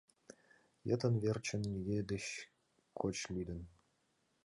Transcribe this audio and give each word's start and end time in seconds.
Йытын 0.87 1.15
верчын 1.23 1.61
нигӧ 1.73 1.99
деч 2.11 2.25
коч 2.99 3.15
лӱдын. 3.33 3.61